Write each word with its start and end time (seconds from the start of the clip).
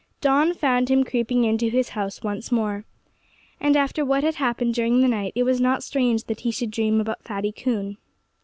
Dawn 0.19 0.55
found 0.55 0.89
him 0.89 1.03
creeping 1.03 1.43
into 1.43 1.69
his 1.69 1.89
house 1.89 2.23
once 2.23 2.51
more. 2.51 2.85
And 3.59 3.77
after 3.77 4.03
what 4.03 4.23
had 4.23 4.33
happened 4.37 4.73
during 4.73 5.01
the 5.01 5.07
night 5.07 5.31
it 5.35 5.43
was 5.43 5.61
not 5.61 5.83
strange 5.83 6.23
that 6.23 6.39
he 6.39 6.49
should 6.49 6.71
dream 6.71 6.99
about 6.99 7.21
Fatty 7.23 7.51
Coon. 7.51 7.97